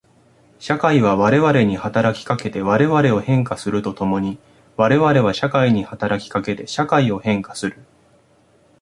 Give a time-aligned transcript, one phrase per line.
[0.57, 4.39] 社会は我々に働きかけて我々を変化すると共に
[4.75, 7.77] 我々は社会に働きかけて社会を変化する。